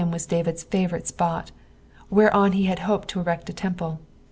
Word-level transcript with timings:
David's 0.27 0.63
ipot, 0.65 1.51
whereon 2.09 2.53
he 2.53 2.67
nod 2.67 2.79
hoped 2.79 3.07
to 3.09 3.19
erect 3.19 3.51
a 3.51 3.53
temple. 3.53 3.99